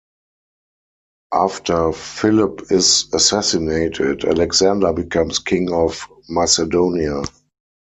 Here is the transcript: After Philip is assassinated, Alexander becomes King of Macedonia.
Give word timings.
After 1.35 1.91
Philip 1.91 2.71
is 2.71 3.05
assassinated, 3.13 4.25
Alexander 4.25 4.93
becomes 4.93 5.37
King 5.37 5.71
of 5.71 6.07
Macedonia. 6.27 7.21